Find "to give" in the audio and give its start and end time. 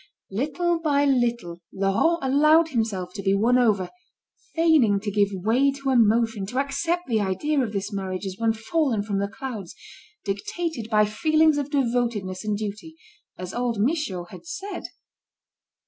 4.99-5.27